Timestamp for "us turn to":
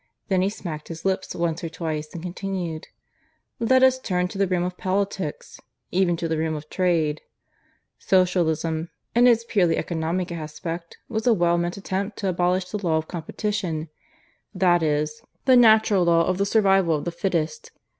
3.83-4.39